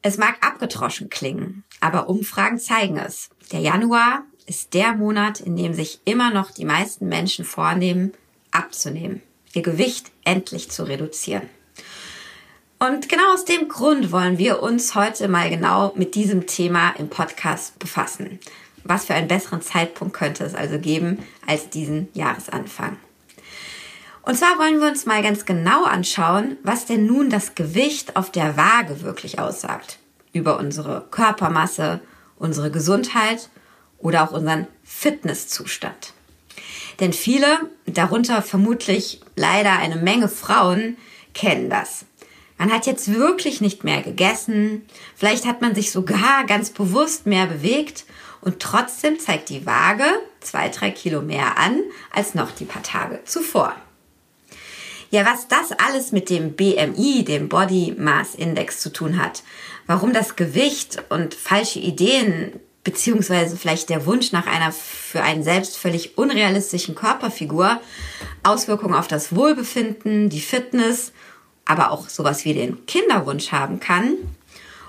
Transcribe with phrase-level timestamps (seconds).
[0.00, 3.28] Es mag abgetroschen klingen, aber Umfragen zeigen es.
[3.52, 8.12] Der Januar ist der Monat, in dem sich immer noch die meisten Menschen vornehmen,
[8.50, 9.20] abzunehmen,
[9.52, 11.48] ihr Gewicht endlich zu reduzieren.
[12.78, 17.08] Und genau aus dem Grund wollen wir uns heute mal genau mit diesem Thema im
[17.08, 18.38] Podcast befassen.
[18.84, 22.96] Was für einen besseren Zeitpunkt könnte es also geben als diesen Jahresanfang?
[24.28, 28.30] Und zwar wollen wir uns mal ganz genau anschauen, was denn nun das Gewicht auf
[28.30, 29.98] der Waage wirklich aussagt.
[30.34, 32.00] Über unsere Körpermasse,
[32.36, 33.48] unsere Gesundheit
[33.96, 36.12] oder auch unseren Fitnesszustand.
[37.00, 40.98] Denn viele, darunter vermutlich leider eine Menge Frauen,
[41.32, 42.04] kennen das.
[42.58, 44.84] Man hat jetzt wirklich nicht mehr gegessen,
[45.16, 48.04] vielleicht hat man sich sogar ganz bewusst mehr bewegt
[48.42, 50.04] und trotzdem zeigt die Waage
[50.40, 51.80] zwei, drei Kilo mehr an
[52.12, 53.74] als noch die paar Tage zuvor.
[55.10, 59.42] Ja, was das alles mit dem BMI, dem Body Mass Index zu tun hat,
[59.86, 65.78] warum das Gewicht und falsche Ideen beziehungsweise vielleicht der Wunsch nach einer für einen selbst
[65.78, 67.80] völlig unrealistischen Körperfigur
[68.42, 71.12] Auswirkungen auf das Wohlbefinden, die Fitness,
[71.64, 74.14] aber auch sowas wie den Kinderwunsch haben kann.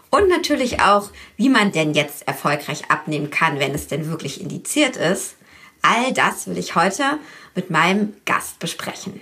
[0.09, 4.97] Und natürlich auch, wie man denn jetzt erfolgreich abnehmen kann, wenn es denn wirklich indiziert
[4.97, 5.35] ist.
[5.81, 7.19] All das will ich heute
[7.55, 9.21] mit meinem Gast besprechen.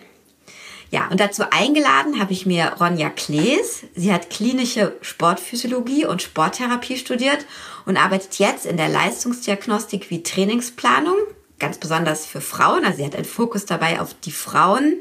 [0.89, 3.83] Ja, und dazu eingeladen habe ich mir Ronja Klees.
[3.95, 7.45] Sie hat klinische Sportphysiologie und Sporttherapie studiert
[7.85, 11.17] und arbeitet jetzt in der Leistungsdiagnostik wie Trainingsplanung,
[11.59, 12.85] ganz besonders für Frauen.
[12.85, 14.95] Also sie hat einen Fokus dabei auf die Frauen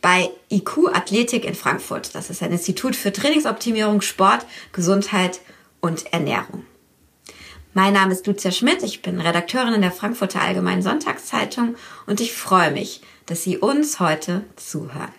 [0.00, 2.14] bei IQ Athletik in Frankfurt.
[2.14, 5.40] Das ist ein Institut für Trainingsoptimierung, Sport, Gesundheit
[5.80, 6.64] und Ernährung.
[7.74, 12.32] Mein Name ist Lucia Schmidt, ich bin Redakteurin in der Frankfurter Allgemeinen Sonntagszeitung und ich
[12.32, 15.17] freue mich, dass Sie uns heute zuhören.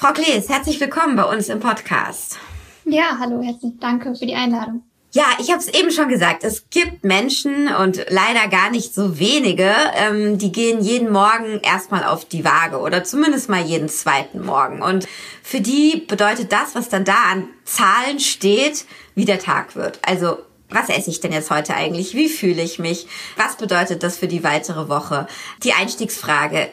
[0.00, 2.38] Frau Klees, herzlich willkommen bei uns im Podcast.
[2.86, 4.82] Ja, hallo, herzlich danke für die Einladung.
[5.12, 9.18] Ja, ich habe es eben schon gesagt, es gibt Menschen und leider gar nicht so
[9.18, 14.42] wenige, ähm, die gehen jeden Morgen erstmal auf die Waage oder zumindest mal jeden zweiten
[14.42, 14.80] Morgen.
[14.80, 15.06] Und
[15.42, 19.98] für die bedeutet das, was dann da an Zahlen steht, wie der Tag wird.
[20.00, 20.38] Also
[20.70, 22.14] was esse ich denn jetzt heute eigentlich?
[22.14, 23.06] Wie fühle ich mich?
[23.36, 25.26] Was bedeutet das für die weitere Woche?
[25.62, 26.70] Die Einstiegsfrage,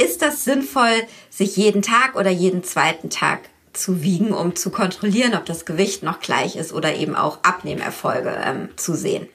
[0.00, 3.40] ist das sinnvoll, sich jeden Tag oder jeden zweiten Tag
[3.72, 8.34] zu wiegen, um zu kontrollieren, ob das Gewicht noch gleich ist oder eben auch Abnehmerfolge
[8.44, 9.28] ähm, zu sehen?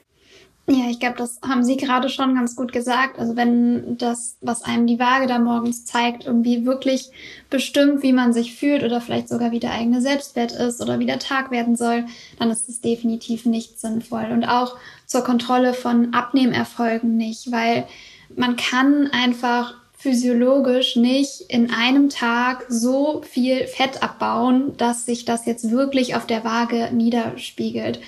[0.68, 3.20] Ja, ich glaube, das haben Sie gerade schon ganz gut gesagt.
[3.20, 7.12] Also wenn das, was einem die Waage da morgens zeigt, irgendwie wirklich
[7.50, 11.06] bestimmt, wie man sich fühlt oder vielleicht sogar wie der eigene Selbstwert ist oder wie
[11.06, 12.06] der Tag werden soll,
[12.40, 14.26] dann ist es definitiv nicht sinnvoll.
[14.32, 17.86] Und auch zur Kontrolle von Abnehmerfolgen nicht, weil
[18.34, 25.46] man kann einfach physiologisch nicht in einem Tag so viel Fett abbauen, dass sich das
[25.46, 28.00] jetzt wirklich auf der Waage niederspiegelt.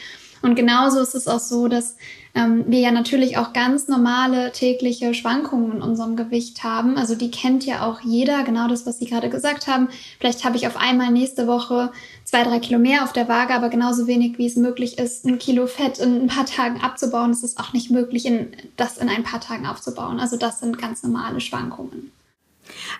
[0.43, 1.97] Und genauso ist es auch so, dass
[2.35, 6.97] ähm, wir ja natürlich auch ganz normale tägliche Schwankungen in unserem Gewicht haben.
[6.97, 9.89] Also die kennt ja auch jeder, genau das, was Sie gerade gesagt haben.
[10.21, 11.91] Vielleicht habe ich auf einmal nächste Woche
[12.29, 15.39] zwei, drei Kilo mehr auf der Waage, aber genauso wenig, wie es möglich ist, ein
[15.39, 19.09] Kilo Fett in ein paar Tagen abzubauen, ist es auch nicht möglich, in, das in
[19.09, 20.21] ein paar Tagen aufzubauen.
[20.21, 22.13] Also das sind ganz normale Schwankungen.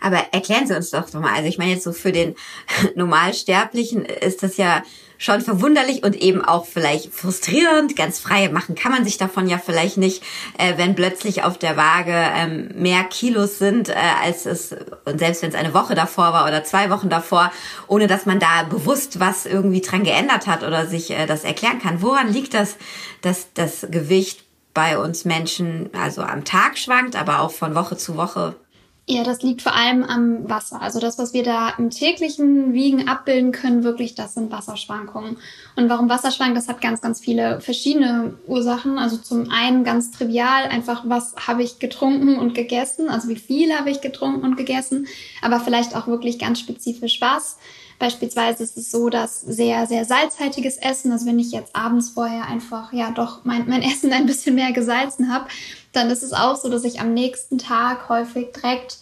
[0.01, 2.37] Aber erklären Sie uns doch mal, also ich meine jetzt so für den
[2.95, 4.83] Normalsterblichen ist das ja
[5.19, 7.97] schon verwunderlich und eben auch vielleicht frustrierend.
[7.97, 10.23] Ganz frei machen kann man sich davon ja vielleicht nicht,
[10.57, 14.75] äh, wenn plötzlich auf der Waage ähm, mehr Kilos sind, äh, als es,
[15.05, 17.53] und selbst wenn es eine Woche davor war oder zwei Wochen davor,
[17.89, 21.81] ohne dass man da bewusst was irgendwie dran geändert hat oder sich äh, das erklären
[21.81, 22.01] kann.
[22.01, 22.77] Woran liegt das,
[23.21, 28.17] dass das Gewicht bei uns Menschen also am Tag schwankt, aber auch von Woche zu
[28.17, 28.55] Woche
[29.11, 30.83] ja, das liegt vor allem am Wasser.
[30.83, 35.39] Also das, was wir da im täglichen Wiegen abbilden können, wirklich, das sind Wasserschwankungen.
[35.77, 38.99] Und warum Wasser schwankt, das hat ganz, ganz viele verschiedene Ursachen.
[38.99, 43.73] Also zum einen ganz trivial, einfach was habe ich getrunken und gegessen, also wie viel
[43.73, 45.07] habe ich getrunken und gegessen,
[45.41, 47.57] aber vielleicht auch wirklich ganz spezifisch was.
[47.99, 52.45] Beispielsweise ist es so, dass sehr, sehr salzhaltiges Essen, also wenn ich jetzt abends vorher
[52.45, 55.49] einfach ja doch mein, mein Essen ein bisschen mehr gesalzen habe,
[55.93, 58.99] dann ist es auch so, dass ich am nächsten Tag häufig direkt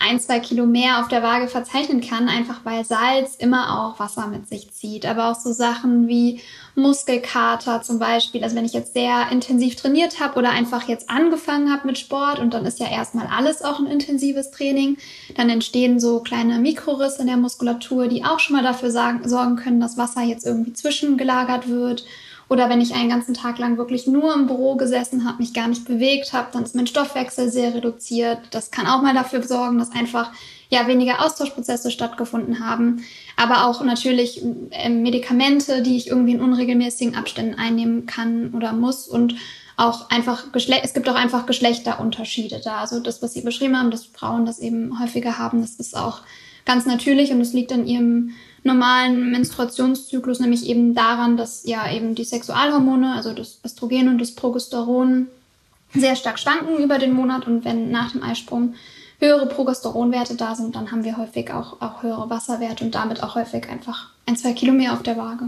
[0.00, 4.28] ein, zwei Kilo mehr auf der Waage verzeichnen kann, einfach weil Salz immer auch Wasser
[4.28, 5.04] mit sich zieht.
[5.04, 6.40] Aber auch so Sachen wie
[6.74, 8.42] Muskelkater zum Beispiel.
[8.42, 12.38] Also wenn ich jetzt sehr intensiv trainiert habe oder einfach jetzt angefangen habe mit Sport
[12.38, 14.96] und dann ist ja erstmal alles auch ein intensives Training,
[15.36, 19.80] dann entstehen so kleine Mikrorisse in der Muskulatur, die auch schon mal dafür sorgen können,
[19.80, 22.06] dass Wasser jetzt irgendwie zwischengelagert wird
[22.50, 25.68] oder wenn ich einen ganzen Tag lang wirklich nur im Büro gesessen habe, mich gar
[25.68, 28.40] nicht bewegt habe, dann ist mein Stoffwechsel sehr reduziert.
[28.50, 30.32] Das kann auch mal dafür sorgen, dass einfach
[30.68, 33.04] ja weniger Austauschprozesse stattgefunden haben,
[33.36, 39.06] aber auch natürlich äh, Medikamente, die ich irgendwie in unregelmäßigen Abständen einnehmen kann oder muss
[39.06, 39.36] und
[39.76, 42.78] auch einfach Geschle es gibt auch einfach Geschlechterunterschiede da.
[42.78, 46.22] Also das, was Sie beschrieben haben, dass Frauen das eben häufiger haben, das ist auch
[46.64, 48.32] ganz natürlich und es liegt an ihrem
[48.62, 54.34] normalen Menstruationszyklus, nämlich eben daran, dass ja eben die Sexualhormone, also das Östrogen und das
[54.34, 55.28] Progesteron,
[55.94, 58.74] sehr stark schwanken über den Monat und wenn nach dem Eisprung
[59.18, 63.34] höhere Progesteronwerte da sind, dann haben wir häufig auch, auch höhere Wasserwerte und damit auch
[63.34, 65.46] häufig einfach ein, zwei Kilo mehr auf der Waage.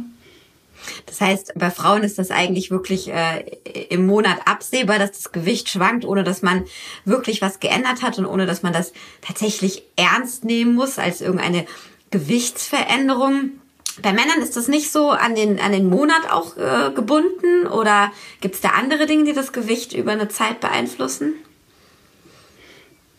[1.06, 3.40] Das heißt, bei Frauen ist das eigentlich wirklich äh,
[3.88, 6.64] im Monat absehbar, dass das Gewicht schwankt, ohne dass man
[7.04, 11.66] wirklich was geändert hat und ohne dass man das tatsächlich ernst nehmen muss als irgendeine
[12.12, 13.50] Gewichtsveränderung.
[14.00, 18.12] Bei Männern ist das nicht so an den, an den Monat auch äh, gebunden oder
[18.40, 21.34] gibt es da andere Dinge, die das Gewicht über eine Zeit beeinflussen?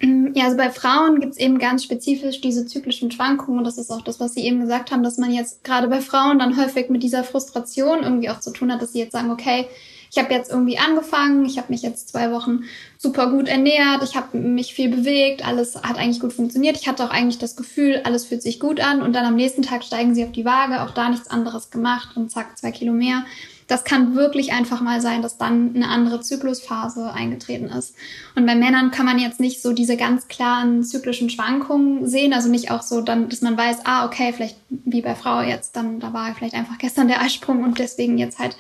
[0.02, 3.78] Mm, ja, also bei Frauen gibt es eben ganz spezifisch diese zyklischen Schwankungen und das
[3.78, 6.58] ist auch das, was Sie eben gesagt haben, dass man jetzt gerade bei Frauen dann
[6.58, 9.68] häufig mit dieser Frustration irgendwie auch zu tun hat, dass sie jetzt sagen, okay,
[10.14, 12.66] ich habe jetzt irgendwie angefangen, ich habe mich jetzt zwei Wochen
[13.00, 16.78] super gut ernährt, ich habe mich viel bewegt, alles hat eigentlich gut funktioniert.
[16.80, 19.64] Ich hatte auch eigentlich das Gefühl, alles fühlt sich gut an und dann am nächsten
[19.64, 22.94] Tag steigen sie auf die Waage, auch da nichts anderes gemacht und zack, zwei Kilo
[22.94, 23.24] mehr
[23.68, 27.96] das kann wirklich einfach mal sein, dass dann eine andere Zyklusphase eingetreten ist.
[28.36, 32.50] Und bei Männern kann man jetzt nicht so diese ganz klaren zyklischen Schwankungen sehen, also
[32.50, 36.00] nicht auch so dann, dass man weiß, ah, okay, vielleicht wie bei Frau jetzt, dann
[36.00, 38.56] da war vielleicht einfach gestern der Eisprung und deswegen jetzt halt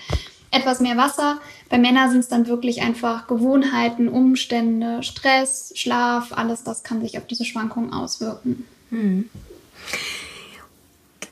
[0.53, 1.39] etwas mehr Wasser.
[1.69, 7.17] Bei Männern sind es dann wirklich einfach Gewohnheiten, Umstände, Stress, Schlaf, alles das kann sich
[7.17, 8.65] auf diese Schwankungen auswirken.
[8.89, 9.29] Hm.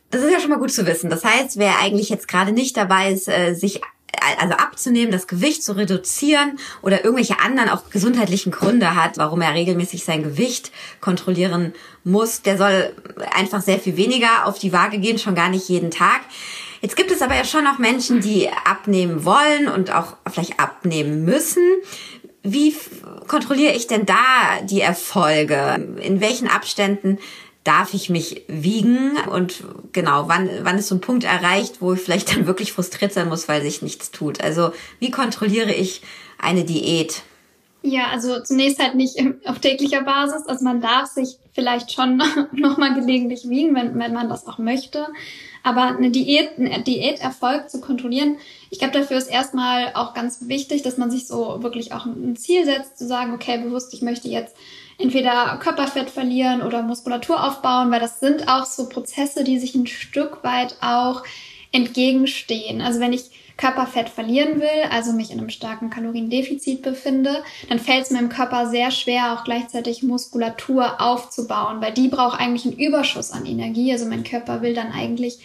[0.09, 1.09] Das ist ja schon mal gut zu wissen.
[1.09, 3.81] Das heißt, wer eigentlich jetzt gerade nicht dabei ist, äh, sich
[4.39, 9.53] also abzunehmen, das Gewicht zu reduzieren oder irgendwelche anderen auch gesundheitlichen Gründe hat, warum er
[9.53, 11.73] regelmäßig sein Gewicht kontrollieren
[12.03, 12.93] muss, der soll
[13.33, 16.21] einfach sehr viel weniger auf die Waage gehen, schon gar nicht jeden Tag.
[16.81, 21.23] Jetzt gibt es aber ja schon auch Menschen, die abnehmen wollen und auch vielleicht abnehmen
[21.23, 21.63] müssen.
[22.43, 22.75] Wie
[23.27, 25.95] kontrolliere ich denn da die Erfolge?
[26.01, 27.19] In welchen Abständen
[27.63, 32.01] darf ich mich wiegen und genau, wann, wann ist so ein Punkt erreicht, wo ich
[32.01, 34.41] vielleicht dann wirklich frustriert sein muss, weil sich nichts tut.
[34.41, 36.01] Also wie kontrolliere ich
[36.39, 37.21] eine Diät?
[37.83, 40.45] Ja, also zunächst halt nicht auf täglicher Basis.
[40.45, 45.07] Also man darf sich vielleicht schon nochmal gelegentlich wiegen, wenn, wenn man das auch möchte.
[45.63, 48.37] Aber eine Diät, ein Diäterfolg zu kontrollieren,
[48.69, 52.35] ich glaube, dafür ist erstmal auch ganz wichtig, dass man sich so wirklich auch ein
[52.35, 54.55] Ziel setzt, zu sagen, okay, bewusst, ich möchte jetzt
[54.97, 59.87] entweder Körperfett verlieren oder Muskulatur aufbauen, weil das sind auch so Prozesse, die sich ein
[59.87, 61.23] Stück weit auch
[61.71, 62.81] entgegenstehen.
[62.81, 68.03] Also wenn ich Körperfett verlieren will, also mich in einem starken Kaloriendefizit befinde, dann fällt
[68.03, 73.31] es meinem Körper sehr schwer, auch gleichzeitig Muskulatur aufzubauen, weil die braucht eigentlich einen Überschuss
[73.31, 73.91] an Energie.
[73.91, 75.39] Also mein Körper will dann eigentlich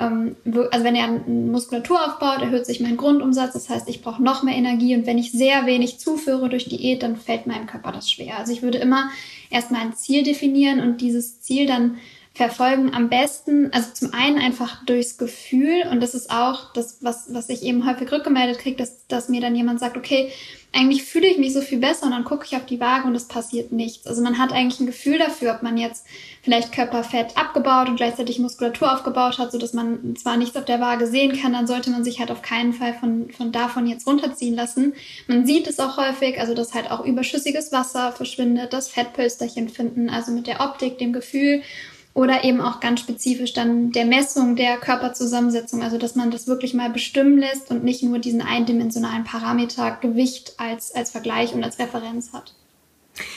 [0.00, 0.36] ähm,
[0.70, 3.52] also wenn er Muskulatur aufbaut, erhöht sich mein Grundumsatz.
[3.52, 4.96] Das heißt, ich brauche noch mehr Energie.
[4.96, 8.38] Und wenn ich sehr wenig zuführe durch Diät, dann fällt meinem Körper das schwer.
[8.38, 9.10] Also ich würde immer
[9.50, 11.98] erstmal ein Ziel definieren und dieses Ziel dann
[12.40, 17.26] verfolgen am besten, also zum einen einfach durchs Gefühl und das ist auch das, was,
[17.34, 20.32] was ich eben häufig rückgemeldet kriege, dass, dass mir dann jemand sagt, okay,
[20.72, 23.14] eigentlich fühle ich mich so viel besser und dann gucke ich auf die Waage und
[23.14, 24.06] es passiert nichts.
[24.06, 26.06] Also man hat eigentlich ein Gefühl dafür, ob man jetzt
[26.42, 30.80] vielleicht Körperfett abgebaut und gleichzeitig Muskulatur aufgebaut hat, so dass man zwar nichts auf der
[30.80, 34.06] Waage sehen kann, dann sollte man sich halt auf keinen Fall von, von davon jetzt
[34.06, 34.94] runterziehen lassen.
[35.26, 40.08] Man sieht es auch häufig, also dass halt auch überschüssiges Wasser verschwindet, das Fettpölsterchen finden,
[40.08, 41.62] also mit der Optik, dem Gefühl
[42.12, 46.74] oder eben auch ganz spezifisch dann der Messung der Körperzusammensetzung, also dass man das wirklich
[46.74, 51.78] mal bestimmen lässt und nicht nur diesen eindimensionalen Parameter Gewicht als, als Vergleich und als
[51.78, 52.54] Referenz hat.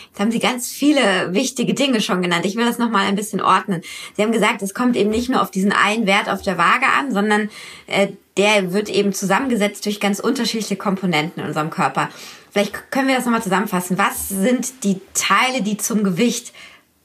[0.07, 2.45] Jetzt haben Sie ganz viele wichtige Dinge schon genannt.
[2.45, 3.81] Ich will das nochmal ein bisschen ordnen.
[4.15, 6.85] Sie haben gesagt, es kommt eben nicht nur auf diesen einen Wert auf der Waage
[6.99, 7.49] an, sondern
[7.87, 12.09] äh, der wird eben zusammengesetzt durch ganz unterschiedliche Komponenten in unserem Körper.
[12.51, 13.97] Vielleicht können wir das nochmal zusammenfassen.
[13.97, 16.53] Was sind die Teile, die zum Gewicht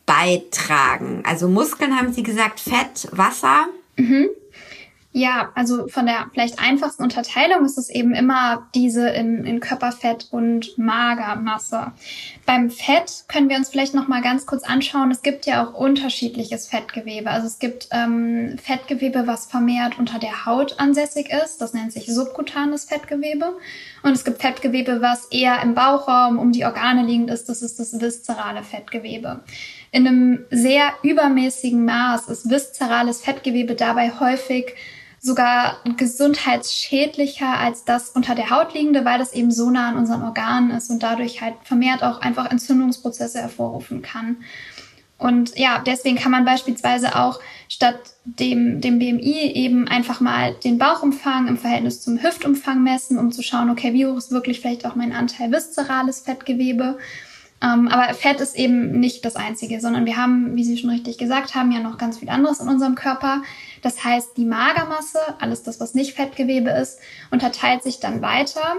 [0.09, 1.23] beitragen?
[1.25, 3.67] Also Muskeln haben Sie gesagt, Fett, Wasser.
[3.97, 4.31] Mhm.
[5.13, 10.29] Ja, also von der vielleicht einfachsten Unterteilung ist es eben immer diese in, in Körperfett
[10.31, 11.93] und Magermasse.
[12.45, 15.11] Beim Fett können wir uns vielleicht noch mal ganz kurz anschauen.
[15.11, 17.31] Es gibt ja auch unterschiedliches Fettgewebe.
[17.31, 21.63] Also es gibt ähm, Fettgewebe, was vermehrt unter der Haut ansässig ist.
[21.63, 23.57] Das nennt sich subkutanes Fettgewebe.
[24.03, 27.49] Und es gibt Fettgewebe, was eher im Bauchraum um die Organe liegend ist.
[27.49, 29.41] Das ist das viszerale Fettgewebe.
[29.91, 34.75] In einem sehr übermäßigen Maß ist viszerales Fettgewebe dabei häufig
[35.21, 40.23] sogar gesundheitsschädlicher als das unter der Haut liegende, weil das eben so nah an unseren
[40.23, 44.37] Organen ist und dadurch halt vermehrt auch einfach Entzündungsprozesse hervorrufen kann.
[45.19, 50.79] Und ja, deswegen kann man beispielsweise auch statt dem, dem BMI eben einfach mal den
[50.79, 54.87] Bauchumfang im Verhältnis zum Hüftumfang messen, um zu schauen, okay, wie hoch ist wirklich vielleicht
[54.87, 56.99] auch mein Anteil viszerales Fettgewebe.
[57.61, 61.19] Ähm, aber Fett ist eben nicht das Einzige, sondern wir haben, wie Sie schon richtig
[61.19, 63.43] gesagt haben, ja noch ganz viel anderes in unserem Körper.
[63.83, 66.99] Das heißt, die Magermasse, alles das, was nicht Fettgewebe ist,
[67.31, 68.77] unterteilt sich dann weiter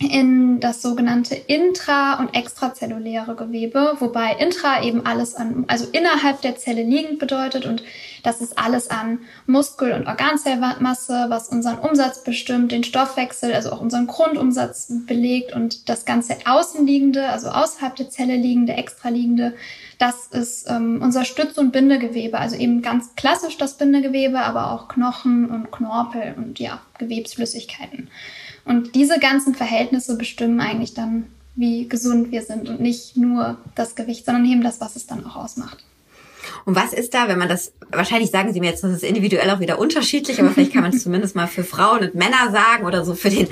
[0.00, 6.56] in das sogenannte intra- und extrazelluläre Gewebe, wobei intra eben alles an, also innerhalb der
[6.56, 7.82] Zelle liegend bedeutet und
[8.24, 13.80] das ist alles an Muskel- und Organzellmasse, was unseren Umsatz bestimmt, den Stoffwechsel, also auch
[13.80, 19.54] unseren Grundumsatz belegt und das ganze außenliegende, also außerhalb der Zelle liegende, extraliegende,
[19.98, 24.88] das ist ähm, unser Stütz- und Bindegewebe, also eben ganz klassisch das Bindegewebe, aber auch
[24.88, 28.08] Knochen und Knorpel und ja, Gewebsflüssigkeiten.
[28.64, 33.94] Und diese ganzen Verhältnisse bestimmen eigentlich dann, wie gesund wir sind und nicht nur das
[33.94, 35.84] Gewicht, sondern eben das, was es dann auch ausmacht.
[36.64, 39.50] Und was ist da, wenn man das, wahrscheinlich sagen Sie mir jetzt, das ist individuell
[39.50, 42.86] auch wieder unterschiedlich, aber vielleicht kann man es zumindest mal für Frauen und Männer sagen
[42.86, 43.48] oder so für den,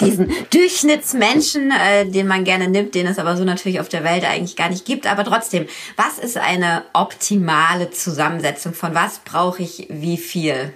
[0.00, 4.24] diesen Durchschnittsmenschen, äh, den man gerne nimmt, den es aber so natürlich auf der Welt
[4.24, 5.06] eigentlich gar nicht gibt.
[5.10, 8.74] Aber trotzdem, was ist eine optimale Zusammensetzung?
[8.74, 10.72] Von was brauche ich wie viel?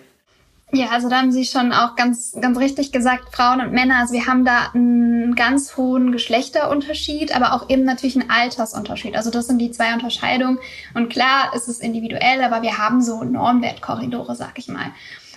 [0.72, 3.96] Ja, also da haben Sie schon auch ganz, ganz richtig gesagt, Frauen und Männer.
[3.96, 9.16] Also wir haben da einen ganz hohen Geschlechterunterschied, aber auch eben natürlich einen Altersunterschied.
[9.16, 10.58] Also das sind die zwei Unterscheidungen.
[10.94, 14.92] Und klar ist es individuell, aber wir haben so Normwertkorridore, sag ich mal.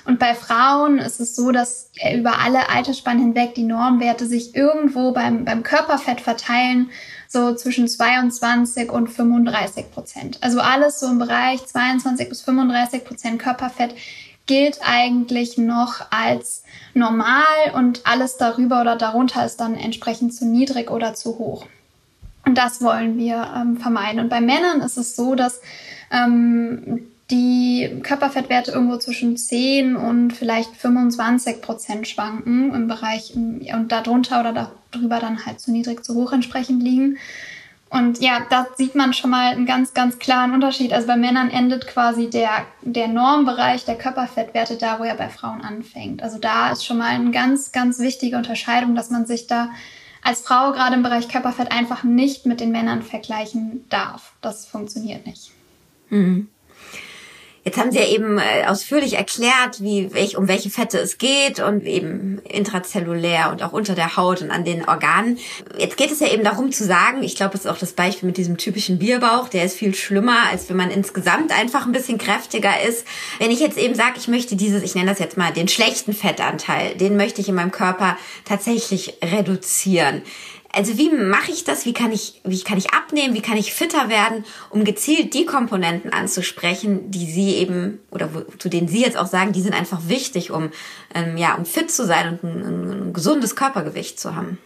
[0.05, 5.13] Und bei Frauen ist es so, dass über alle Altersspannen hinweg die Normwerte sich irgendwo
[5.13, 6.89] beim, beim Körperfett verteilen,
[7.27, 10.37] so zwischen 22 und 35 Prozent.
[10.41, 13.95] Also alles so im Bereich 22 bis 35 Prozent Körperfett
[14.45, 20.91] gilt eigentlich noch als normal und alles darüber oder darunter ist dann entsprechend zu niedrig
[20.91, 21.65] oder zu hoch.
[22.45, 24.19] Und das wollen wir ähm, vermeiden.
[24.19, 25.61] Und bei Männern ist es so, dass
[26.11, 34.41] ähm, die Körperfettwerte irgendwo zwischen 10 und vielleicht 25 Prozent schwanken im Bereich und darunter
[34.41, 37.17] oder darüber dann halt zu niedrig, zu hoch entsprechend liegen.
[37.93, 40.93] Und ja, da sieht man schon mal einen ganz, ganz klaren Unterschied.
[40.93, 45.61] Also bei Männern endet quasi der, der Normbereich der Körperfettwerte da, wo er bei Frauen
[45.61, 46.23] anfängt.
[46.23, 49.69] Also da ist schon mal eine ganz, ganz wichtige Unterscheidung, dass man sich da
[50.23, 54.33] als Frau gerade im Bereich Körperfett einfach nicht mit den Männern vergleichen darf.
[54.41, 55.51] Das funktioniert nicht.
[56.09, 56.47] Mhm.
[57.65, 61.85] Jetzt haben Sie ja eben äh, ausführlich erklärt, wie, um welche Fette es geht und
[61.85, 65.39] eben intrazellulär und auch unter der Haut und an den Organen.
[65.77, 68.27] Jetzt geht es ja eben darum zu sagen, ich glaube, es ist auch das Beispiel
[68.27, 72.17] mit diesem typischen Bierbauch, der ist viel schlimmer, als wenn man insgesamt einfach ein bisschen
[72.17, 73.07] kräftiger ist.
[73.39, 76.13] Wenn ich jetzt eben sage, ich möchte dieses, ich nenne das jetzt mal den schlechten
[76.13, 80.21] Fettanteil, den möchte ich in meinem Körper tatsächlich reduzieren.
[80.75, 81.85] Also wie mache ich das?
[81.85, 83.35] Wie kann ich, wie kann ich abnehmen?
[83.35, 88.41] Wie kann ich fitter werden, um gezielt die Komponenten anzusprechen, die Sie eben oder wo,
[88.57, 90.71] zu denen Sie jetzt auch sagen, die sind einfach wichtig, um
[91.13, 94.57] ähm, ja um fit zu sein und ein, ein gesundes Körpergewicht zu haben.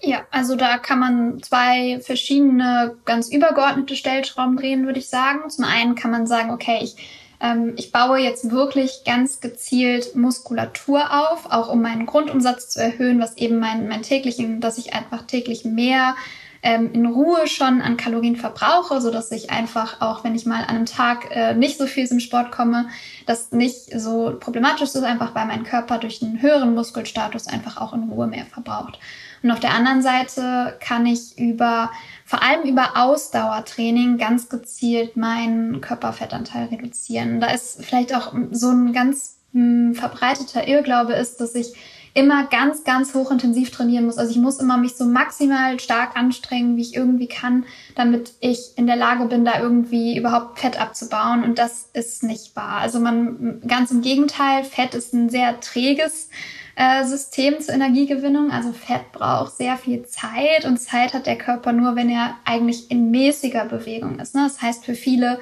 [0.00, 5.48] Ja, also da kann man zwei verschiedene ganz übergeordnete Stellschrauben drehen, würde ich sagen.
[5.48, 6.96] Zum einen kann man sagen, okay, ich
[7.40, 13.20] ähm, ich baue jetzt wirklich ganz gezielt Muskulatur auf, auch um meinen Grundumsatz zu erhöhen,
[13.20, 16.14] was eben mein, mein täglichen, dass ich einfach täglich mehr
[16.62, 20.62] ähm, in Ruhe schon an Kalorien verbrauche, so dass ich einfach auch, wenn ich mal
[20.62, 22.88] an einem Tag äh, nicht so viel zum Sport komme,
[23.26, 27.92] das nicht so problematisch ist, einfach weil mein Körper durch einen höheren Muskelstatus einfach auch
[27.92, 28.98] in Ruhe mehr verbraucht.
[29.42, 31.90] Und auf der anderen Seite kann ich über,
[32.24, 37.40] vor allem über Ausdauertraining ganz gezielt meinen Körperfettanteil reduzieren.
[37.40, 41.74] Da ist vielleicht auch so ein ganz mh, hm, verbreiteter Irrglaube ist, dass ich
[42.16, 44.16] immer ganz, ganz hochintensiv trainieren muss.
[44.16, 48.72] Also ich muss immer mich so maximal stark anstrengen, wie ich irgendwie kann, damit ich
[48.76, 51.44] in der Lage bin, da irgendwie überhaupt Fett abzubauen.
[51.44, 52.78] Und das ist nicht wahr.
[52.78, 56.30] Also man, ganz im Gegenteil, Fett ist ein sehr träges
[56.74, 58.50] äh, System zur Energiegewinnung.
[58.50, 62.90] Also Fett braucht sehr viel Zeit und Zeit hat der Körper nur, wenn er eigentlich
[62.90, 64.34] in mäßiger Bewegung ist.
[64.34, 64.40] Ne?
[64.44, 65.38] Das heißt für viele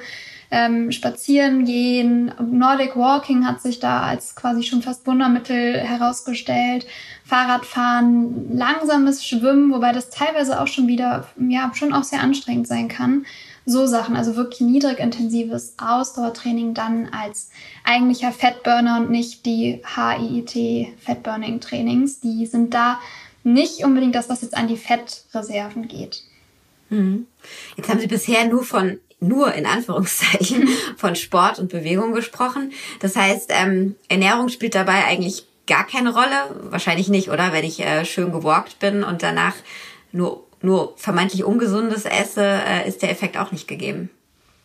[0.51, 6.85] ähm, Spazieren gehen, Nordic Walking hat sich da als quasi schon fast Wundermittel herausgestellt.
[7.23, 12.87] Fahrradfahren, langsames Schwimmen, wobei das teilweise auch schon wieder, ja, schon auch sehr anstrengend sein
[12.87, 13.25] kann
[13.65, 17.49] so Sachen, also wirklich niedrig intensives Ausdauertraining dann als
[17.83, 22.19] eigentlicher Fettburner und nicht die HIIT Fettburning Trainings.
[22.19, 22.99] Die sind da
[23.43, 26.23] nicht unbedingt das, was jetzt an die Fettreserven geht.
[26.89, 27.25] Mhm.
[27.75, 30.67] Jetzt haben Sie bisher nur von nur in Anführungszeichen
[30.97, 32.71] von Sport und Bewegung gesprochen.
[32.99, 36.69] Das heißt, ähm, Ernährung spielt dabei eigentlich gar keine Rolle.
[36.69, 37.53] Wahrscheinlich nicht, oder?
[37.53, 39.55] Wenn ich äh, schön gewalkt bin und danach
[40.11, 44.09] nur nur vermeintlich Ungesundes esse, äh, ist der Effekt auch nicht gegeben.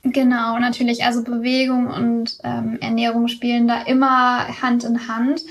[0.02, 1.04] Genau, natürlich.
[1.04, 5.42] Also Bewegung und ähm, Ernährung spielen da immer Hand in Hand.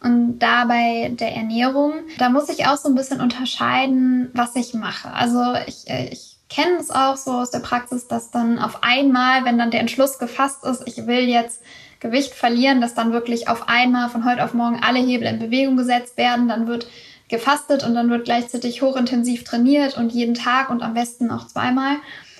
[0.00, 5.12] Und dabei der Ernährung, da muss ich auch so ein bisschen unterscheiden, was ich mache.
[5.12, 9.44] Also ich, äh, ich kenne es auch so aus der Praxis, dass dann auf einmal,
[9.44, 11.62] wenn dann der Entschluss gefasst ist, ich will jetzt
[12.00, 15.76] Gewicht verlieren, dass dann wirklich auf einmal von heute auf morgen alle Hebel in Bewegung
[15.76, 16.48] gesetzt werden.
[16.48, 16.86] Dann wird
[17.28, 21.96] gefastet und dann wird gleichzeitig hochintensiv trainiert und jeden Tag und am besten auch zweimal.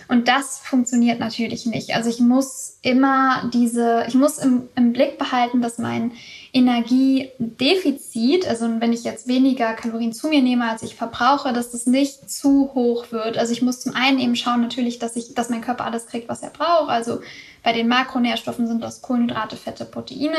[0.08, 1.94] Und das funktioniert natürlich nicht.
[1.94, 6.12] Also ich muss immer diese, ich muss im, im Blick behalten, dass mein
[6.54, 11.86] Energiedefizit, also wenn ich jetzt weniger Kalorien zu mir nehme, als ich verbrauche, dass das
[11.86, 13.36] nicht zu hoch wird.
[13.36, 16.30] Also ich muss zum einen eben schauen natürlich, dass ich, dass mein Körper alles kriegt,
[16.30, 16.88] was er braucht.
[16.88, 17.20] Also
[17.62, 20.38] bei den Makronährstoffen sind das Kohlenhydrate, Fette, Proteine.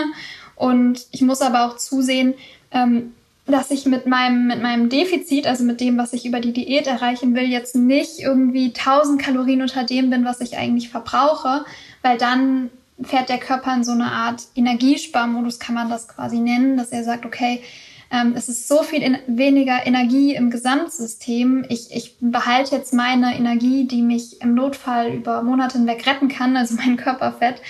[0.55, 2.33] Und ich muss aber auch zusehen,
[2.71, 3.13] ähm,
[3.51, 6.87] dass ich mit meinem, mit meinem Defizit, also mit dem, was ich über die Diät
[6.87, 11.65] erreichen will, jetzt nicht irgendwie 1000 Kalorien unter dem bin, was ich eigentlich verbrauche,
[12.01, 12.69] weil dann
[13.01, 17.03] fährt der Körper in so eine Art Energiesparmodus, kann man das quasi nennen, dass er
[17.03, 17.61] sagt, okay,
[18.11, 21.65] ähm, es ist so viel weniger Energie im Gesamtsystem.
[21.69, 26.57] Ich, ich behalte jetzt meine Energie, die mich im Notfall über Monate hinweg retten kann,
[26.57, 27.61] also mein Körperfett,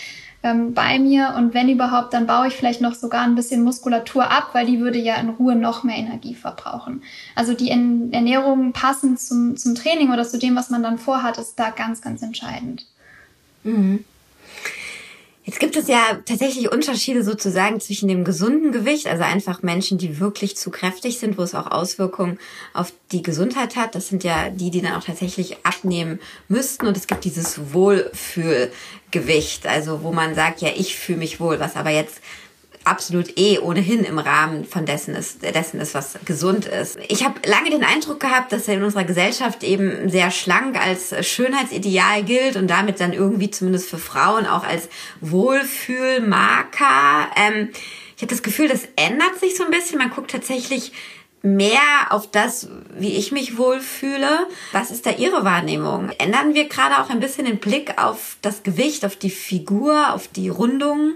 [0.41, 4.29] ähm, bei mir und wenn überhaupt, dann baue ich vielleicht noch sogar ein bisschen Muskulatur
[4.31, 7.03] ab, weil die würde ja in Ruhe noch mehr Energie verbrauchen.
[7.35, 11.59] Also die Ernährung passend zum, zum Training oder zu dem, was man dann vorhat, ist
[11.59, 12.85] da ganz, ganz entscheidend.
[13.63, 14.05] Mhm.
[15.49, 20.19] Jetzt gibt es ja tatsächlich Unterschiede sozusagen zwischen dem gesunden Gewicht, also einfach Menschen, die
[20.19, 22.37] wirklich zu kräftig sind, wo es auch Auswirkungen
[22.71, 23.95] auf die Gesundheit hat.
[23.95, 26.85] Das sind ja die, die dann auch tatsächlich abnehmen müssten.
[26.85, 31.75] Und es gibt dieses Wohlfühlgewicht, also wo man sagt, ja, ich fühle mich wohl, was
[31.75, 32.21] aber jetzt
[32.89, 36.97] absolut eh ohnehin im Rahmen von dessen ist, dessen ist, was gesund ist.
[37.07, 41.13] Ich habe lange den Eindruck gehabt, dass er in unserer Gesellschaft eben sehr schlank als
[41.25, 44.89] Schönheitsideal gilt und damit dann irgendwie zumindest für Frauen auch als
[45.21, 47.29] Wohlfühlmarker.
[47.35, 47.69] Ähm,
[48.15, 49.97] ich habe das Gefühl, das ändert sich so ein bisschen.
[49.97, 50.91] Man guckt tatsächlich
[51.41, 54.47] mehr auf das, wie ich mich wohlfühle.
[54.71, 56.09] Was ist da Ihre Wahrnehmung?
[56.17, 60.27] Ändern wir gerade auch ein bisschen den Blick auf das Gewicht, auf die Figur, auf
[60.27, 61.13] die Rundung?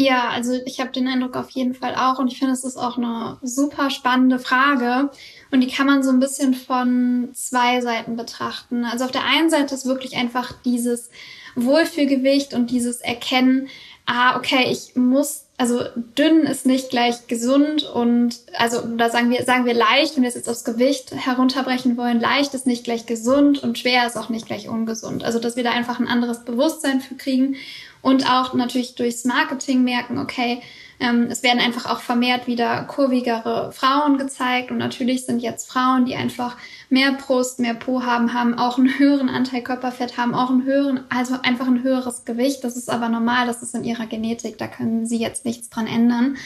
[0.00, 2.78] Ja, also ich habe den Eindruck auf jeden Fall auch und ich finde, es ist
[2.78, 5.10] auch eine super spannende Frage
[5.50, 8.86] und die kann man so ein bisschen von zwei Seiten betrachten.
[8.86, 11.10] Also auf der einen Seite ist wirklich einfach dieses
[11.54, 13.68] Wohlfühlgewicht und dieses Erkennen,
[14.06, 15.82] ah, okay, ich muss, also
[16.16, 20.30] dünn ist nicht gleich gesund und also da sagen wir, sagen wir leicht, wenn wir
[20.30, 24.30] es jetzt aufs Gewicht herunterbrechen wollen, leicht ist nicht gleich gesund und schwer ist auch
[24.30, 25.24] nicht gleich ungesund.
[25.24, 27.56] Also dass wir da einfach ein anderes Bewusstsein für kriegen
[28.02, 30.62] und auch natürlich durchs Marketing merken, okay,
[31.00, 36.04] ähm, es werden einfach auch vermehrt wieder kurvigere Frauen gezeigt und natürlich sind jetzt Frauen,
[36.04, 36.56] die einfach
[36.90, 41.04] mehr Brust, mehr Po haben, haben auch einen höheren Anteil Körperfett, haben auch einen höheren,
[41.08, 42.64] also einfach ein höheres Gewicht.
[42.64, 45.86] Das ist aber normal, das ist in ihrer Genetik, da können sie jetzt nichts dran
[45.86, 46.36] ändern.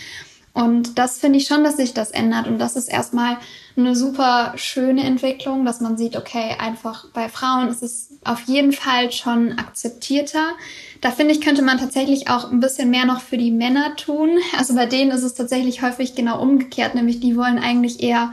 [0.54, 2.46] Und das finde ich schon, dass sich das ändert.
[2.46, 3.38] Und das ist erstmal
[3.76, 8.70] eine super schöne Entwicklung, dass man sieht, okay, einfach bei Frauen ist es auf jeden
[8.70, 10.52] Fall schon akzeptierter.
[11.00, 14.38] Da finde ich, könnte man tatsächlich auch ein bisschen mehr noch für die Männer tun.
[14.56, 18.32] Also bei denen ist es tatsächlich häufig genau umgekehrt, nämlich die wollen eigentlich eher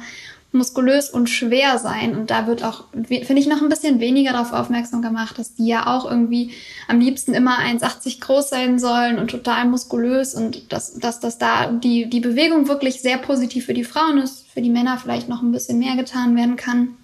[0.51, 2.15] muskulös und schwer sein.
[2.15, 5.67] Und da wird auch, finde ich, noch ein bisschen weniger darauf aufmerksam gemacht, dass die
[5.67, 6.51] ja auch irgendwie
[6.87, 11.71] am liebsten immer 1,80 groß sein sollen und total muskulös und dass, dass, dass da
[11.71, 15.41] die, die Bewegung wirklich sehr positiv für die Frauen ist, für die Männer vielleicht noch
[15.41, 16.95] ein bisschen mehr getan werden kann.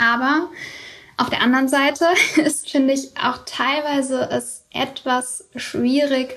[0.00, 0.48] Aber
[1.16, 6.36] auf der anderen Seite ist, finde ich, auch teilweise es etwas schwierig,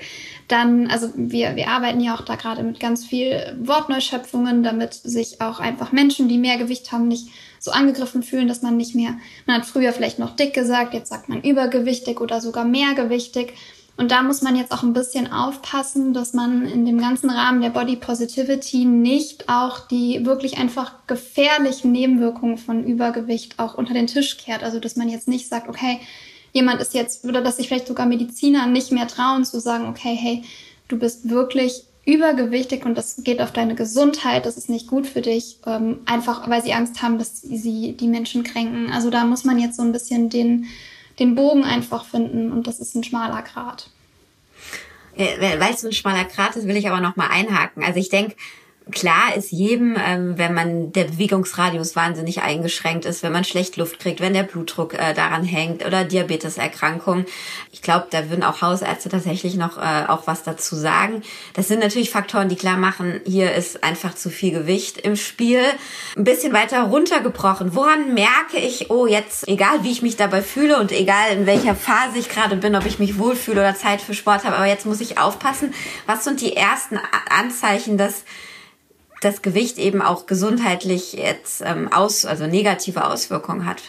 [0.52, 5.40] dann, also wir, wir arbeiten ja auch da gerade mit ganz viel Wortneuschöpfungen, damit sich
[5.40, 9.16] auch einfach Menschen, die mehr Gewicht haben, nicht so angegriffen fühlen, dass man nicht mehr,
[9.46, 13.54] man hat früher vielleicht noch dick gesagt, jetzt sagt man übergewichtig oder sogar mehrgewichtig.
[13.96, 17.60] Und da muss man jetzt auch ein bisschen aufpassen, dass man in dem ganzen Rahmen
[17.60, 24.06] der Body Positivity nicht auch die wirklich einfach gefährlichen Nebenwirkungen von Übergewicht auch unter den
[24.06, 24.62] Tisch kehrt.
[24.62, 26.00] Also dass man jetzt nicht sagt, okay,
[26.52, 30.14] jemand ist jetzt, oder dass sich vielleicht sogar Mediziner nicht mehr trauen zu sagen, okay,
[30.14, 30.44] hey,
[30.88, 35.20] du bist wirklich übergewichtig und das geht auf deine Gesundheit, das ist nicht gut für
[35.20, 38.90] dich, ähm, einfach weil sie Angst haben, dass sie die Menschen kränken.
[38.90, 40.66] Also da muss man jetzt so ein bisschen den,
[41.18, 43.88] den Bogen einfach finden und das ist ein schmaler Grad.
[45.16, 47.84] Weil es so ein schmaler Grat ist, will ich aber noch mal einhaken.
[47.84, 48.34] Also ich denke,
[48.90, 53.98] klar ist jedem, ähm, wenn man der Bewegungsradius wahnsinnig eingeschränkt ist, wenn man schlecht Luft
[53.98, 57.24] kriegt, wenn der Blutdruck äh, daran hängt oder Diabeteserkrankung.
[57.70, 61.22] Ich glaube, da würden auch Hausärzte tatsächlich noch äh, auch was dazu sagen.
[61.54, 65.62] Das sind natürlich Faktoren, die klar machen, hier ist einfach zu viel Gewicht im Spiel.
[66.16, 67.74] Ein bisschen weiter runtergebrochen.
[67.74, 71.74] Woran merke ich, oh, jetzt, egal wie ich mich dabei fühle und egal in welcher
[71.74, 74.86] Phase ich gerade bin, ob ich mich wohlfühle oder Zeit für Sport habe, aber jetzt
[74.86, 75.72] muss ich aufpassen.
[76.06, 76.98] Was sind die ersten
[77.30, 78.24] Anzeichen, dass
[79.22, 83.82] das Gewicht eben auch gesundheitlich jetzt ähm, aus, also negative Auswirkungen hat.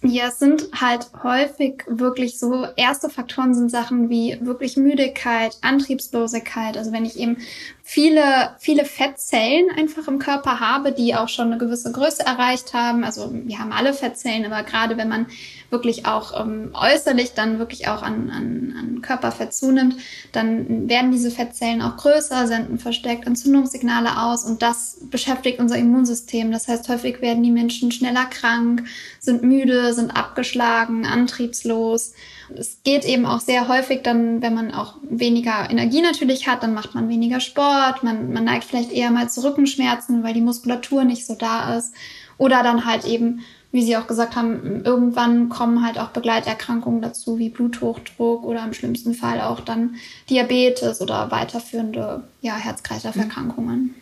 [0.00, 6.76] Ja, es sind halt häufig wirklich so, erste Faktoren sind Sachen wie wirklich Müdigkeit, Antriebslosigkeit.
[6.76, 7.38] Also wenn ich eben
[7.82, 13.02] viele, viele Fettzellen einfach im Körper habe, die auch schon eine gewisse Größe erreicht haben.
[13.02, 15.26] Also wir haben alle Fettzellen, aber gerade wenn man
[15.70, 19.96] wirklich auch ähm, äußerlich dann wirklich auch an, an, an Körperfett zunimmt,
[20.32, 26.50] dann werden diese Fettzellen auch größer, senden verstärkt Entzündungssignale aus und das beschäftigt unser Immunsystem.
[26.52, 28.84] Das heißt, häufig werden die Menschen schneller krank,
[29.20, 32.14] sind müde, sind abgeschlagen, antriebslos.
[32.56, 36.72] Es geht eben auch sehr häufig dann, wenn man auch weniger Energie natürlich hat, dann
[36.72, 41.04] macht man weniger Sport, man, man neigt vielleicht eher mal zu Rückenschmerzen, weil die Muskulatur
[41.04, 41.92] nicht so da ist.
[42.38, 47.38] Oder dann halt eben wie Sie auch gesagt haben, irgendwann kommen halt auch Begleiterkrankungen dazu,
[47.38, 49.96] wie Bluthochdruck oder im schlimmsten Fall auch dann
[50.30, 53.94] Diabetes oder weiterführende ja, Herz-Kreislauf-Erkrankungen.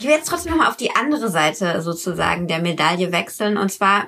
[0.00, 3.56] Ich will jetzt trotzdem nochmal auf die andere Seite sozusagen der Medaille wechseln.
[3.56, 4.06] Und zwar,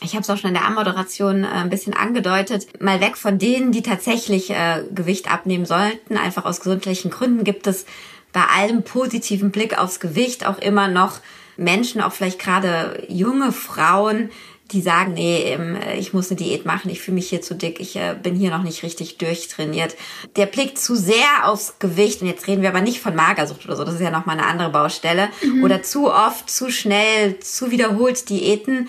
[0.00, 3.38] ich habe es auch schon in der Anmoderation äh, ein bisschen angedeutet, mal weg von
[3.38, 6.16] denen, die tatsächlich äh, Gewicht abnehmen sollten.
[6.16, 7.86] Einfach aus gesundheitlichen Gründen gibt es
[8.32, 11.20] bei allem positiven Blick aufs Gewicht auch immer noch
[11.56, 14.30] Menschen, auch vielleicht gerade junge Frauen,
[14.72, 17.78] die sagen, nee, ähm, ich muss eine Diät machen, ich fühle mich hier zu dick,
[17.78, 19.94] ich äh, bin hier noch nicht richtig durchtrainiert.
[20.34, 23.76] Der Blick zu sehr aufs Gewicht, und jetzt reden wir aber nicht von Magersucht oder
[23.76, 25.62] so, das ist ja nochmal eine andere Baustelle, mhm.
[25.62, 28.88] oder zu oft, zu schnell, zu wiederholt Diäten,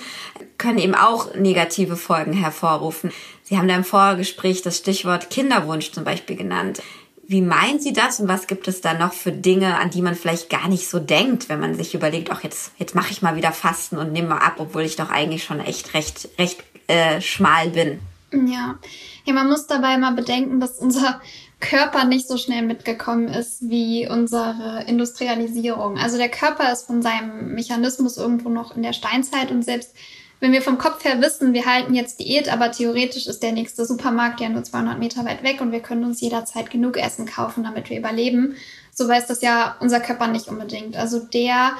[0.58, 3.12] können eben auch negative Folgen hervorrufen.
[3.44, 6.82] Sie haben da im Vorgespräch das Stichwort Kinderwunsch zum Beispiel genannt.
[7.30, 10.16] Wie meinen Sie das und was gibt es da noch für Dinge, an die man
[10.16, 13.36] vielleicht gar nicht so denkt, wenn man sich überlegt, ach jetzt jetzt mache ich mal
[13.36, 17.20] wieder Fasten und nehme mal ab, obwohl ich doch eigentlich schon echt recht recht äh,
[17.20, 18.00] schmal bin.
[18.32, 18.78] Ja,
[19.26, 21.22] ja, man muss dabei mal bedenken, dass unser
[21.60, 25.98] Körper nicht so schnell mitgekommen ist wie unsere Industrialisierung.
[25.98, 29.96] Also der Körper ist von seinem Mechanismus irgendwo noch in der Steinzeit und selbst
[30.40, 33.86] wenn wir vom Kopf her wissen, wir halten jetzt Diät, aber theoretisch ist der nächste
[33.86, 37.64] Supermarkt ja nur 200 Meter weit weg und wir können uns jederzeit genug Essen kaufen,
[37.64, 38.56] damit wir überleben,
[38.94, 40.96] so weiß das ja unser Körper nicht unbedingt.
[40.96, 41.72] Also der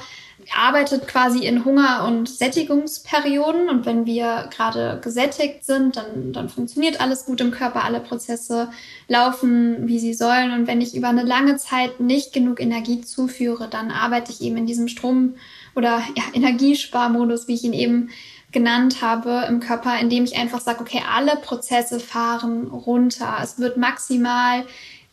[0.56, 7.00] arbeitet quasi in Hunger- und Sättigungsperioden und wenn wir gerade gesättigt sind, dann, dann funktioniert
[7.00, 8.70] alles gut im Körper, alle Prozesse
[9.08, 13.68] laufen, wie sie sollen und wenn ich über eine lange Zeit nicht genug Energie zuführe,
[13.68, 15.34] dann arbeite ich eben in diesem Strom-
[15.74, 18.10] oder ja, Energiesparmodus, wie ich ihn eben
[18.52, 23.38] genannt habe im Körper, indem ich einfach sage, okay, alle Prozesse fahren runter.
[23.42, 24.64] Es wird maximal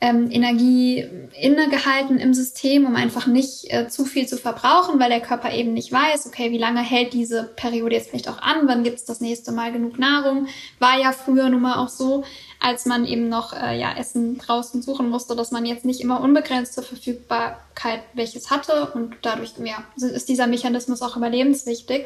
[0.06, 5.20] ähm, Energie innegehalten im System, um einfach nicht äh, zu viel zu verbrauchen, weil der
[5.20, 8.84] Körper eben nicht weiß, okay, wie lange hält diese Periode jetzt vielleicht auch an, wann
[8.84, 10.48] gibt es das nächste Mal genug Nahrung.
[10.78, 12.24] War ja früher nun mal auch so,
[12.60, 16.22] als man eben noch äh, ja, Essen draußen suchen musste, dass man jetzt nicht immer
[16.22, 22.06] unbegrenzte Verfügbarkeit welches hatte und dadurch ja, ist dieser Mechanismus auch überlebenswichtig.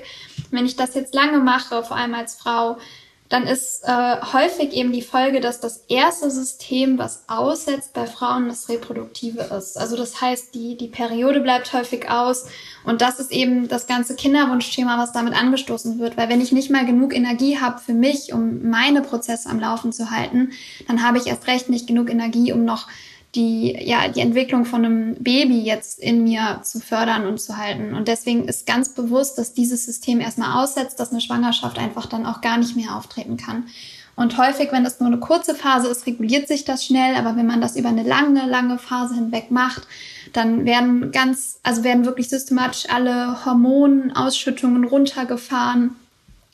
[0.52, 2.78] Wenn ich das jetzt lange mache, vor allem als Frau,
[3.30, 8.48] dann ist äh, häufig eben die Folge, dass das erste System, was aussetzt bei Frauen,
[8.48, 9.78] das reproduktive ist.
[9.78, 12.48] Also das heißt, die, die Periode bleibt häufig aus
[12.84, 16.18] und das ist eben das ganze Kinderwunschthema, was damit angestoßen wird.
[16.18, 19.94] Weil wenn ich nicht mal genug Energie habe für mich, um meine Prozesse am Laufen
[19.94, 20.52] zu halten,
[20.88, 22.88] dann habe ich erst recht nicht genug Energie, um noch
[23.36, 27.94] die, ja, die Entwicklung von einem Baby jetzt in mir zu fördern und zu halten.
[27.94, 32.26] Und deswegen ist ganz bewusst, dass dieses System erstmal aussetzt, dass eine Schwangerschaft einfach dann
[32.26, 33.66] auch gar nicht mehr auftreten kann.
[34.16, 37.16] Und häufig, wenn das nur eine kurze Phase ist, reguliert sich das schnell.
[37.16, 39.84] Aber wenn man das über eine lange, lange Phase hinweg macht,
[40.34, 45.96] dann werden ganz, also werden wirklich systematisch alle Hormonausschüttungen runtergefahren.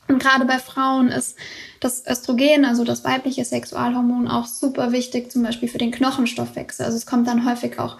[0.08, 1.38] Und gerade bei Frauen ist
[1.86, 6.86] das Östrogen, also das weibliche Sexualhormon, auch super wichtig, zum Beispiel für den Knochenstoffwechsel.
[6.86, 7.98] Also es kommt dann häufig auch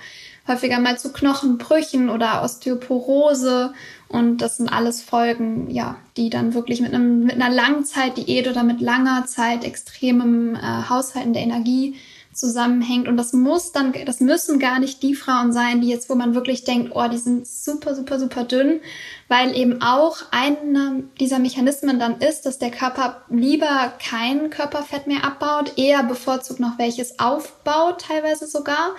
[0.48, 3.74] häufiger mal zu Knochenbrüchen oder Osteoporose.
[4.08, 8.64] Und das sind alles Folgen, ja, die dann wirklich mit, einem, mit einer Langzeitdiät oder
[8.64, 11.96] mit langer Zeit extremem äh, Haushalten der Energie
[12.36, 13.08] zusammenhängt.
[13.08, 16.36] Und das muss dann, das müssen gar nicht die Frauen sein, die jetzt, wo man
[16.36, 18.82] wirklich denkt, oh, die sind super, super, super dünn,
[19.28, 25.24] weil eben auch einer dieser Mechanismen dann ist, dass der Körper lieber kein Körperfett mehr
[25.24, 28.96] abbaut, eher bevorzugt noch welches aufbaut, teilweise sogar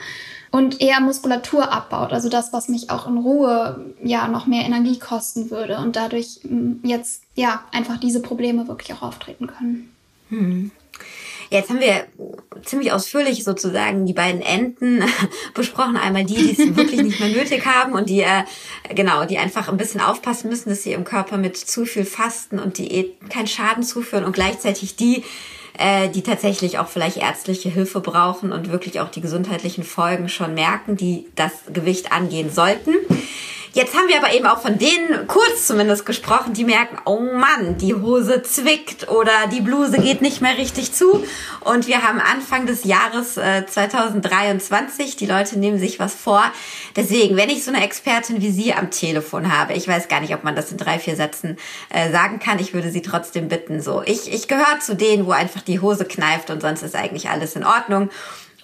[0.50, 4.98] und eher Muskulatur abbaut, also das, was mich auch in Ruhe ja noch mehr Energie
[4.98, 9.92] kosten würde und dadurch mm, jetzt ja einfach diese Probleme wirklich auch auftreten können.
[10.30, 10.70] Hm.
[11.50, 12.06] Jetzt haben wir
[12.64, 15.04] ziemlich ausführlich sozusagen die beiden Enden
[15.54, 15.96] besprochen.
[15.96, 18.44] Einmal die, die es wirklich nicht mehr nötig haben und die, äh,
[18.94, 22.58] genau, die einfach ein bisschen aufpassen müssen, dass sie im Körper mit zu viel Fasten
[22.58, 25.24] und Diät keinen Schaden zuführen und gleichzeitig die,
[25.78, 30.54] äh, die tatsächlich auch vielleicht ärztliche Hilfe brauchen und wirklich auch die gesundheitlichen Folgen schon
[30.54, 32.94] merken, die das Gewicht angehen sollten.
[33.76, 37.76] Jetzt haben wir aber eben auch von denen kurz zumindest gesprochen, die merken, oh Mann,
[37.76, 41.22] die Hose zwickt oder die Bluse geht nicht mehr richtig zu.
[41.60, 46.42] Und wir haben Anfang des Jahres äh, 2023, die Leute nehmen sich was vor.
[46.96, 50.32] Deswegen, wenn ich so eine Expertin wie Sie am Telefon habe, ich weiß gar nicht,
[50.32, 51.58] ob man das in drei, vier Sätzen
[51.90, 54.02] äh, sagen kann, ich würde Sie trotzdem bitten, so.
[54.06, 57.56] Ich, ich gehöre zu denen, wo einfach die Hose kneift und sonst ist eigentlich alles
[57.56, 58.08] in Ordnung.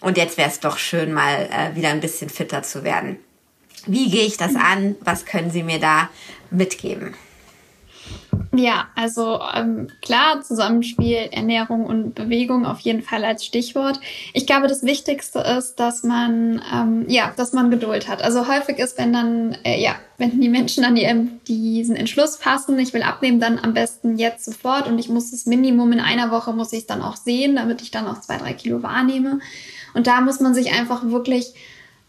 [0.01, 3.18] Und jetzt wäre es doch schön, mal äh, wieder ein bisschen fitter zu werden.
[3.87, 4.97] Wie gehe ich das an?
[5.01, 6.09] Was können Sie mir da
[6.51, 7.14] mitgeben?
[8.55, 13.99] Ja, also ähm, klar, Zusammenspiel, Ernährung und Bewegung auf jeden Fall als Stichwort.
[14.35, 18.23] Ich glaube, das Wichtigste ist, dass man ähm, ja, dass man Geduld hat.
[18.23, 22.79] Also häufig ist, wenn dann äh, ja, wenn die Menschen dann die, diesen Entschluss fassen,
[22.79, 26.31] ich will abnehmen, dann am besten jetzt sofort und ich muss das Minimum in einer
[26.31, 29.40] Woche muss ich dann auch sehen, damit ich dann auch zwei drei Kilo wahrnehme.
[29.95, 31.55] Und da muss man sich einfach wirklich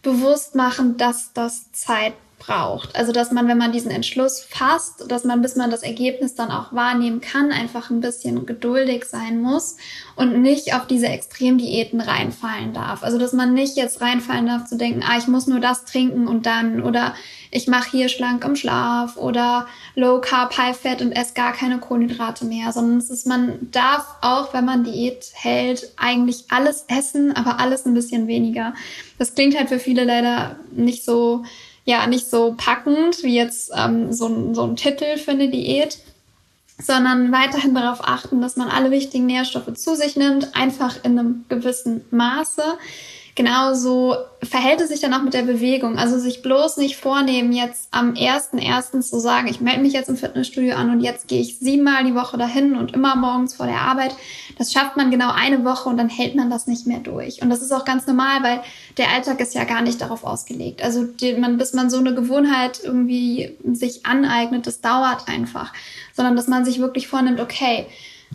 [0.04, 2.14] bewusst machen, dass das Zeit
[2.46, 2.94] braucht.
[2.96, 6.50] Also, dass man, wenn man diesen Entschluss fasst, dass man, bis man das Ergebnis dann
[6.50, 9.76] auch wahrnehmen kann, einfach ein bisschen geduldig sein muss
[10.16, 13.02] und nicht auf diese Extremdiäten reinfallen darf.
[13.02, 16.28] Also, dass man nicht jetzt reinfallen darf zu denken, ah, ich muss nur das trinken
[16.28, 17.14] und dann oder
[17.54, 21.78] ich mache hier schlank im Schlaf oder Low Carb, High Fat und esse gar keine
[21.78, 27.34] Kohlenhydrate mehr, sondern es ist, man darf auch, wenn man Diät hält, eigentlich alles essen,
[27.36, 28.74] aber alles ein bisschen weniger.
[29.18, 31.44] Das klingt halt für viele leider nicht so
[31.84, 35.98] ja nicht so packend wie jetzt ähm, so, so ein Titel für eine Diät,
[36.82, 41.44] sondern weiterhin darauf achten, dass man alle wichtigen Nährstoffe zu sich nimmt, einfach in einem
[41.48, 42.62] gewissen Maße.
[43.36, 45.98] Genauso verhält es sich dann auch mit der Bewegung.
[45.98, 50.08] Also sich bloß nicht vornehmen, jetzt am ersten ersten zu sagen, ich melde mich jetzt
[50.08, 53.66] im Fitnessstudio an und jetzt gehe ich siebenmal die Woche dahin und immer morgens vor
[53.66, 54.14] der Arbeit.
[54.56, 57.42] Das schafft man genau eine Woche und dann hält man das nicht mehr durch.
[57.42, 58.60] Und das ist auch ganz normal, weil
[58.98, 60.84] der Alltag ist ja gar nicht darauf ausgelegt.
[60.84, 65.72] Also die, man, bis man so eine Gewohnheit irgendwie sich aneignet, das dauert einfach.
[66.12, 67.86] Sondern dass man sich wirklich vornimmt, okay,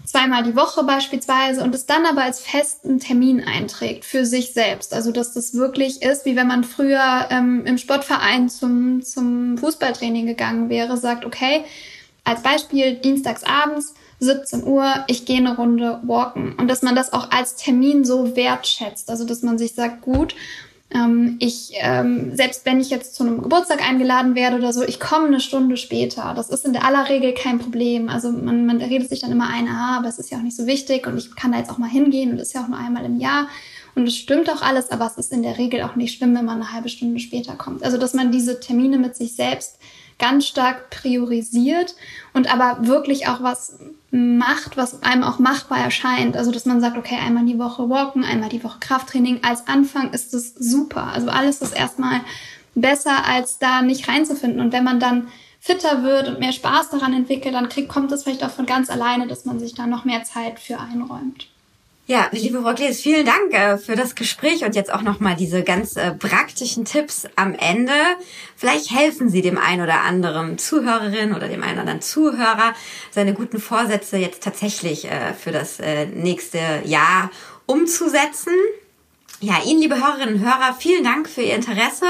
[0.09, 4.91] zweimal die Woche beispielsweise und es dann aber als festen Termin einträgt für sich selbst.
[4.91, 10.25] Also dass das wirklich ist, wie wenn man früher ähm, im Sportverein zum, zum Fußballtraining
[10.25, 11.63] gegangen wäre, sagt, okay,
[12.23, 16.55] als Beispiel dienstags abends 17 Uhr, ich gehe eine Runde walken.
[16.55, 19.11] Und dass man das auch als Termin so wertschätzt.
[19.11, 20.33] Also dass man sich sagt, gut,
[20.91, 24.99] ähm, ich, ähm, selbst wenn ich jetzt zu einem Geburtstag eingeladen werde oder so, ich
[24.99, 26.33] komme eine Stunde später.
[26.35, 28.09] Das ist in aller Regel kein Problem.
[28.09, 30.57] Also man, man redet sich dann immer ein, ah, aber es ist ja auch nicht
[30.57, 32.67] so wichtig und ich kann da jetzt auch mal hingehen und das ist ja auch
[32.67, 33.47] nur einmal im Jahr.
[33.95, 36.45] Und es stimmt auch alles, aber es ist in der Regel auch nicht schlimm, wenn
[36.45, 37.83] man eine halbe Stunde später kommt.
[37.83, 39.77] Also dass man diese Termine mit sich selbst
[40.17, 41.95] ganz stark priorisiert
[42.33, 43.77] und aber wirklich auch was
[44.11, 46.35] macht, was einem auch machbar erscheint.
[46.35, 49.41] Also, dass man sagt, okay, einmal die Woche walken, einmal die Woche Krafttraining.
[49.43, 51.03] Als Anfang ist es super.
[51.13, 52.21] Also alles ist erstmal
[52.75, 54.59] besser, als da nicht reinzufinden.
[54.59, 55.27] Und wenn man dann
[55.59, 58.89] fitter wird und mehr Spaß daran entwickelt, dann kriegt, kommt es vielleicht auch von ganz
[58.89, 61.47] alleine, dass man sich da noch mehr Zeit für einräumt.
[62.09, 65.61] Ja, liebe Frau Klees, vielen Dank äh, für das Gespräch und jetzt auch nochmal diese
[65.61, 67.93] ganz äh, praktischen Tipps am Ende.
[68.55, 72.73] Vielleicht helfen Sie dem einen oder anderen Zuhörerin oder dem einen oder anderen Zuhörer,
[73.11, 75.77] seine guten Vorsätze jetzt tatsächlich äh, für das
[76.15, 77.29] nächste Jahr
[77.67, 78.53] umzusetzen.
[79.39, 82.07] Ja, Ihnen, liebe Hörerinnen und Hörer, vielen Dank für Ihr Interesse.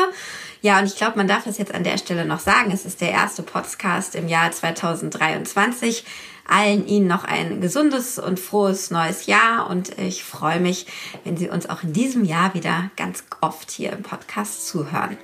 [0.62, 2.71] Ja, und ich glaube, man darf es jetzt an der Stelle noch sagen.
[2.71, 6.05] Es ist der erste Podcast im Jahr 2023
[6.49, 10.85] allen Ihnen noch ein gesundes und frohes neues Jahr und ich freue mich,
[11.23, 15.17] wenn Sie uns auch in diesem Jahr wieder ganz oft hier im Podcast zuhören.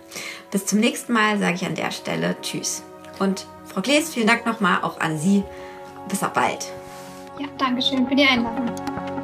[0.52, 2.84] Bis zum nächsten Mal sage ich an der Stelle Tschüss.
[3.20, 5.44] Und Frau Klees, vielen Dank nochmal auch an Sie.
[6.10, 6.72] Bis auch bald.
[7.40, 9.15] Ja, danke schön für die Einladung.